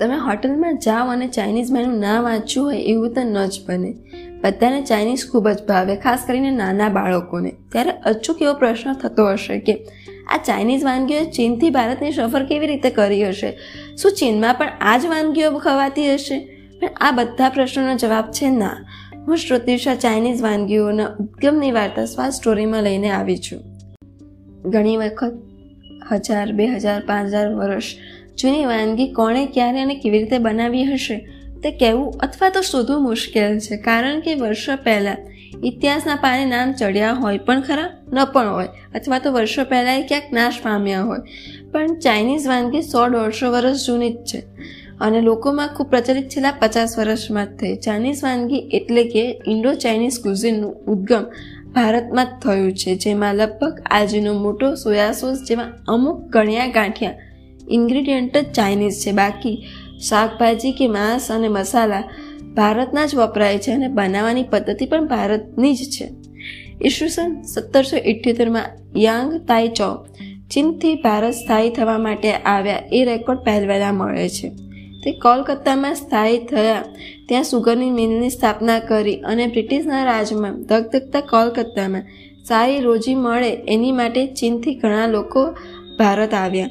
[0.00, 3.94] તમે હોટલમાં જાઓ અને ચાઇનીઝ મેનુ ના વાંચ્યું હોય એવું તો ન જ બને.
[4.44, 7.50] બધાને ચાઇનીઝ ખૂબ જ ભાવે, ખાસ કરીને નાના બાળકોને.
[7.72, 9.84] ત્યારે અચૂક એવો પ્રશ્ન થતો હશે કે,
[10.28, 13.58] આ ચાઇનીઝ વાનગીઓએ ચીનથી ભારતની સફર કેવી રીતે કરી હશે?
[13.96, 16.38] શું ચીનમાં પણ આ જ વાનગીઓ ખવાતી હશે?
[16.80, 18.76] પણ આ બધા પ્રશ્નોનો જવાબ છે ના.
[19.26, 23.60] હું શ્રુતિશા ચાઇનીઝ વાનગીઓના ઉદ્ગમની વાર્તા સ્વાદ સ્ટોરીમાં લઈને આવી છું.
[24.70, 25.32] ઘણી વખત,
[26.12, 27.84] હજાર, બે હજાર, પાંચ હજાર વર્ષ
[28.40, 31.16] જૂની વાનગી કોણે ક્યારે અને કેવી રીતે બનાવી હશે?
[31.62, 35.18] તે કહેવું અથવા તો શોધવું મુશ્કેલ છે, કારણ કે વર્ષો પહેલાં
[35.64, 40.02] ઇતિહાસના પાને નામ ચડ્યા હોય પણ ખરા, ન પણ હોય, અથવા તો વર્ષો પહેલાં એ
[40.02, 41.22] ક્યાંક નાશ પામ્યા હોય.
[41.72, 44.40] પણ ચાઇનીઝ વાનગી સો દોઢસો વર્ષ જૂની જ છે
[45.00, 47.74] અને લોકોમાં ખૂબ પ્રચલિત છેલ્લા પચાસ વર્ષમાં જ થઈ.
[47.76, 51.24] ચાઇનીઝ વાનગી એટલે કે ઇન્ડો ચાઇનીઝ કુઝિનનું ઉદ્ગમ
[51.74, 57.18] ભારતમાં જ થયું છે, જેમાં લગભગ આજનો મોટો સોયા સોસ જેવા અમુક ગણ્યા ગાંઠિયા
[57.68, 59.12] ઇન્ગ્રીડિયન્ટ જ ચાઇનીઝ છે.
[59.12, 59.64] બાકી
[60.08, 62.02] શાકભાજી કે માંસ અને મસાલા
[62.54, 66.08] ભારતના જ વપરાય છે અને બનાવવાની પદ્ધતિ પણ ભારતની જ છે.
[66.86, 68.64] ઈસવીસન સત્તરસો ઇઠ્યોતેરમાં
[68.96, 70.06] યાંગ તાઇચો
[70.50, 74.48] ચીનથી ભારત સ્થાયી થવા માટે આવ્યા એ રેકોર્ડ પહેલવેલા મળે છે.
[75.04, 76.84] તે કોલકાતામાં સ્થાયી થયા.
[77.28, 82.02] ત્યાં સુગરની મિલની સ્થાપના કરી અને બ્રિટિશના રાજમાં ધગધગતા કોલકાતામાં
[82.44, 85.50] સારી રોજી મળે એની માટે ચીનથી ઘણા લોકો
[85.98, 86.68] ભારત આવ્યા.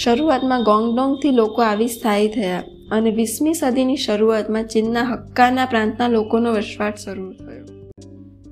[0.00, 7.02] શરૂઆતમાં ગોંગડોંગથી લોકો આવી સ્થાયી થયા અને વીસમી સદીની શરૂઆતમાં ચીનના હક્કાના પ્રાંતના લોકોનો વસવાટ
[7.04, 7.64] શરૂ થયો.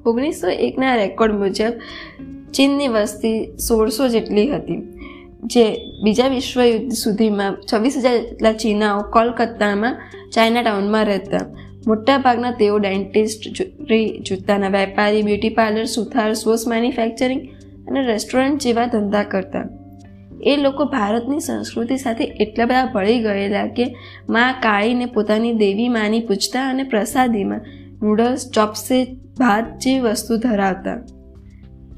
[0.06, 1.80] ઓગણીસો એકના રેકોર્ડ મુજબ
[2.56, 4.78] ચીનની વસ્તી સોળસો જેટલી હતી,
[5.52, 5.64] જે
[6.04, 9.98] બીજા વિશ્વયુદ્ધ સુધીમાં છવ્વીસ હજાર જેટલા ચીનાઓ કોલકાતામાં
[10.34, 11.44] ચાઇના ટાઉનમાં રહેતા.
[11.88, 13.42] મોટાભાગના તેઓ ડેન્ટિસ્ટ
[14.28, 17.44] જૂતાના વેપારી, બ્યુટી પાર્લર, સુથાર સોસ મેન્યુફેક્ચરિંગ
[17.88, 19.68] અને રેસ્ટોરન્ટ જેવા ધંધા કરતા.
[20.42, 23.96] એ લોકો ભારતની સંસ્કૃતિ સાથે એટલા બધા ભળી ગયેલા કે
[24.28, 27.60] મા કાળીને પોતાની દેવી માની પૂછતા અને પ્રસાદીમાં
[28.02, 29.04] નૂડલ્સ ચોપસે
[29.38, 30.96] ભાત જેવી વસ્તુ ધરાવતા.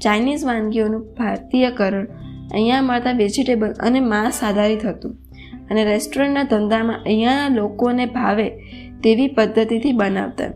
[0.01, 2.05] ચાઇનીઝ વાનગીઓનું ભારતીયકરણ
[2.53, 5.17] અહીંયા મળતા વેજીટેબલ અને માંસ આધારિત હતું
[5.71, 8.49] અને રેસ્ટોરન્ટના ધંધામાં અહીંયાના લોકોને ભાવે
[9.03, 10.47] તેવી પદ્ધતિથી બનાવતા.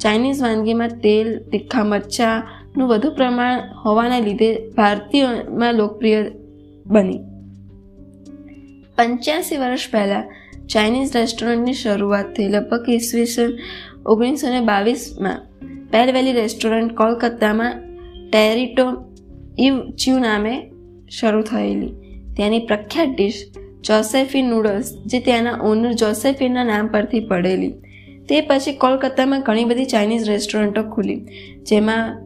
[0.00, 6.24] ચાઇનીઝ વાનગીમાં તેલ, તીખા મરચાંનું વધુ પ્રમાણ હોવાના લીધે ભારતીયોમાં લોકપ્રિય
[6.86, 7.20] બની.
[8.98, 10.24] પંચ્યાસી વર્ષ પહેલાં
[10.66, 13.50] ચાઇનીઝ રેસ્ટોરન્ટની શરૂઆત થઈ લગભગ ઈસવીસન,
[14.06, 15.40] ઓગણીસો ને બાવીસમાં
[15.90, 17.80] પહેલવેલી રેસ્ટોરન્ટ કોલકાતામાં
[18.30, 18.86] ટેરિટો
[19.58, 20.54] ઇવ ચ્યુ નામે
[21.10, 21.92] શરૂ થયેલી.
[22.36, 23.40] ત્યાંની પ્રખ્યાત ડિશ
[23.84, 27.72] જોસેફી નૂડલ્સ, જે ત્યાંના ઓનર જોસેફીના નામ પરથી પડેલી.
[28.28, 31.20] તે પછી કોલકાતામાં ઘણી બધી ચાઇનીઝ રેસ્ટોરન્ટો ખુલી,
[31.62, 32.18] જેમાં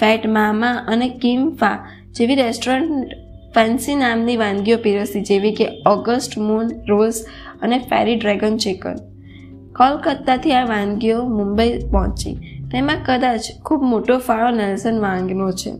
[0.00, 1.76] ફેટ મામા અને કિમફા
[2.12, 3.14] જેવી રેસ્ટોરન્ટ
[3.54, 7.14] ફેન્સી નામની વાનગીઓ પીરસી, જેવી કે ઓગસ્ટ મૂન, રોઝ
[7.62, 8.94] અને ફેરી ડ્રેગન ચિકન.
[9.76, 12.34] કોલકાતાથી આ વાનગીઓ મુંબઈ પહોંચી
[12.72, 15.70] તેમાં કદાચ ખૂબ મોટો ફાળો નેલ્સન વાંગનો છે.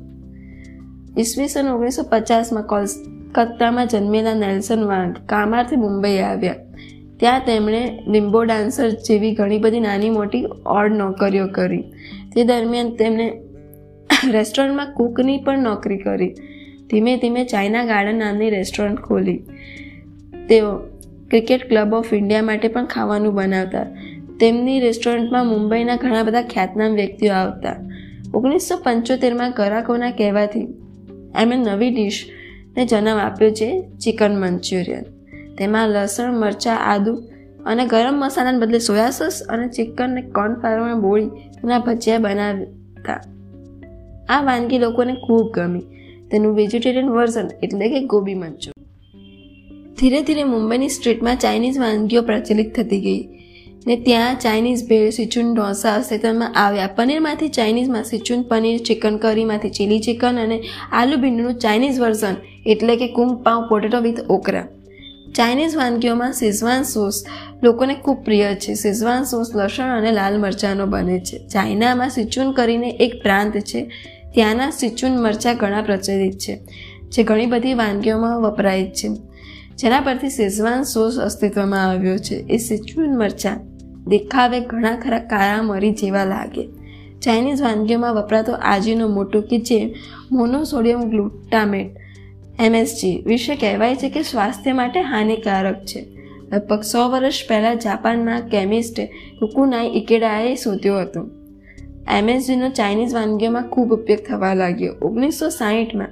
[1.21, 6.55] ઈસવીસન ઓગણીસો પચાસમાં કોલકાતામાં જન્મેલા નેલ્સન વાંગ કામારથી મુંબઈ આવ્યા.
[7.17, 11.83] ત્યાં તેમણે લિમ્બો ડાન્સર જેવી ઘણી બધી નાની મોટી ઓડ નોકરીઓ કરી.
[12.35, 13.33] તે દરમિયાન તેમણે
[14.31, 16.35] રેસ્ટોરન્ટમાં કુકની પણ નોકરી કરી.
[16.93, 19.43] ધીમે ધીમે ચાઇના ગાર્ડન નામની રેસ્ટોરન્ટ ખોલી.
[20.49, 20.77] તેઓ
[21.29, 23.87] ક્રિકેટ ક્લબ ઓફ ઇન્ડિયા માટે પણ ખાવાનું બનાવતા.
[24.41, 27.77] તેમની રેસ્ટોરન્ટમાં મુંબઈના ઘણા બધા ખ્યાતનામ વ્યક્તિઓ આવતા.
[28.35, 30.61] ઓગણીસો પંચોતેરમાં ગ્રાહકોના કહેવાથી
[31.41, 35.03] એમણે નવી ડીશને જન્મ આપ્યો છે ચિકન મંચુરિયન.
[35.57, 37.23] તેમાં લસણ, મરચાં, આદુ
[37.67, 43.21] અને ગરમ મસાલાને બદલે સોયા સોસ અને ચિકનને કોર્નફ્લાવરમાં બોળી તેના ભજીયા બનાવતા.
[44.29, 46.02] આ વાનગી લોકોને ખૂબ ગમી.
[46.33, 48.75] તેનું વેજીટેરિયન વર્ઝન એટલે કે ગોબી મંચુર
[50.01, 53.29] ધીરે ધીરે મુંબઈની સ્ટ્રીટમાં ચાઇનીઝ વાનગીઓ પ્રચલિત થતી ગઈ
[53.87, 56.87] ને ત્યાં ચાઇનીઝ ભેળ, સિચુન, ઢોસા અસ્તિત્વમાં આવ્યા.
[56.87, 60.63] પનીરમાંથી ચાઇનીઝમાં સિચુન, પનીર ચિકન કરીમાંથી ચીલી ચિકન અને
[60.93, 64.69] આલુ ભીંડનું ચાઇનીઝ વર્ઝન એટલે કે kung, pao potato with okra.
[65.35, 67.25] Chinese વાનગીઓમાં સિઝવાન સોસ
[67.63, 68.75] લોકોને ખૂબ પ્રિય છે.
[68.75, 71.39] સિઝવાન સોસ લસણ અને લાલ મરચાંનો બને છે.
[71.49, 73.91] ચાઇનામાં સિચુન કરીને એક પ્રાંત છે.
[74.35, 76.61] ત્યાંના સિચુન મરચાં ઘણા પ્રચલિત છે,
[77.09, 79.09] જે ઘણી બધી વાનગીઓમાં વપરાય છે.
[79.77, 82.35] જેના પરથી શેઝવાન સોસ અસ્તિત્વમાં આવ્યો છે.
[82.35, 83.59] એ સિચુન મરચાં
[84.05, 86.69] દેખાવે ઘણા ખરા કાળા મરી જેવા લાગે.
[87.21, 89.95] ચાઇનીઝ વાનગીઓમાં વપરાતો આજીનો મોટો કે જે
[90.33, 91.97] મોનોસોડિયમ ગ્લુટામેટ,
[92.61, 96.07] એમએસજી વિશે કહેવાય છે કે સ્વાસ્થ્ય માટે હાનિકારક છે.
[96.53, 99.07] લગભગ સો વર્ષ પહેલાં જાપાનના કેમિસ્ટે
[99.39, 101.42] કુકુનાઈ ઇકેડાએ શોધ્યો હતો.
[102.11, 104.95] એમએસજીનો ચાઇનીઝ વાનગીઓમાં ખૂબ ઉપયોગ થવા લાગ્યો.
[105.03, 106.09] ઓગણીસો સાહીઠમાં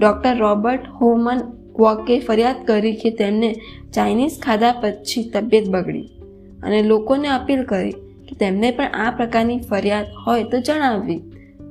[0.00, 1.40] ડૉક્ટર રોબર્ટ હોમન
[1.78, 3.54] વોકે ફરિયાદ કરી કે તેમને
[3.94, 6.08] ચાઇનીઝ ખાધા પછી તબિયત બગડી
[6.64, 7.90] અને લોકોને અપીલ કરી
[8.28, 11.20] કે તેમને પણ આ પ્રકારની ફરિયાદ હોય તો જણાવવી.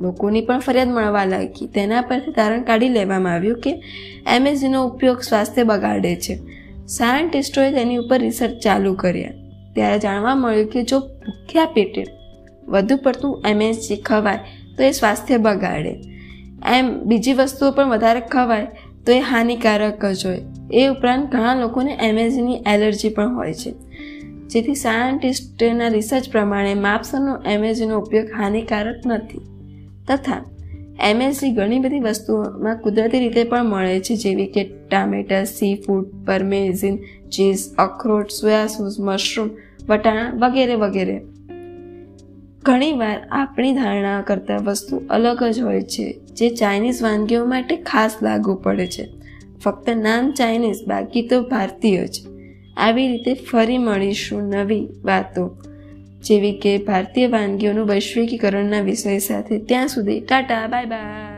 [0.02, 1.68] લોકોની પણ ફરિયાદ મળવા લાગી.
[1.68, 3.82] તેના પરથી તારણ કાઢી લેવામાં આવ્યું કે
[4.36, 6.38] એમએસજીનો ઉપયોગ સ્વાસ્થ્ય બગાડે છે.
[6.88, 9.32] સાયન્ટિસ્ટોએ તેની ઉપર રિસર્ચ ચાલુ કર્યા.
[9.76, 12.04] ત્યારે જાણવા મળ્યું કે જો ભૂખ્યા પેટે
[12.68, 14.40] વધુ પડતું એમએસજી ખવાય,
[14.78, 16.00] તો એ સ્વાસ્થ્ય બગાડે.
[16.74, 18.68] એમ બીજી વસ્તુઓ પણ વધારે ખવાય,
[19.06, 20.42] તો એ હાનિકારક જ હોય.
[20.74, 23.74] એ ઉપરાંત ઘણા લોકોને એમએસજીની એલર્જી પણ હોય છે.
[24.48, 29.38] જેથી સાયન્ટિસ્ટના રિસર્ચ પ્રમાણે માપસરનો એમએસજીનો ઉપયોગ હાનિકારક નથી.
[30.08, 30.46] તથા
[31.02, 36.98] એમએસજી ઘણી બધી વસ્તુઓમાં કુદરતી રીતે પણ મળે છે, જેવી કે ટામેટા સી ફૂડ પરમેઝિન
[37.30, 39.50] ચીઝ અખરોટ સોયા સોસ મશરૂમ
[39.90, 41.22] વટાણા વગેરે વગેરે.
[42.64, 48.56] ઘણીવાર આપણી ધારણા કરતાં વસ્તુ અલગ જ હોય છે, જે ચાઇનીઝ વાનગીઓ માટે ખાસ લાગુ
[48.56, 49.10] પડે છે.
[49.64, 52.22] ફક્ત નામ ચાઇનીઝ, બાકી તો ભારતીય જ.
[52.78, 55.58] આવી રીતે ફરી મળીશું નવી વાતો.
[56.24, 61.33] જેવી કે ભારતીય વાનગીઓનું વૈશ્વિકીકરણના વિષય સાથે, ત્યાં સુધી ટાટા બાય બાય